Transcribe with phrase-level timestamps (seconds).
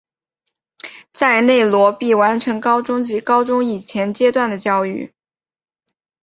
[1.13, 5.13] 在内罗毕完成高中及高中以前阶段的教育。